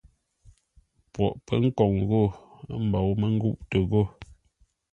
Poghʼ 1.13 1.33
pə̌ 1.45 1.55
nkǒŋ 1.65 1.93
ghô, 2.09 2.21
ə́ 2.73 2.77
mbǒu 2.85 3.11
mə́ 3.19 3.29
ngûʼtə 3.35 3.77
ghô. 3.89 4.01